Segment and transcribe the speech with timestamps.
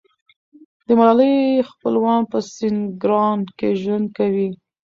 [0.87, 1.35] د ملالۍ
[1.69, 4.47] خپلوان په سینګران کې ژوند کوي.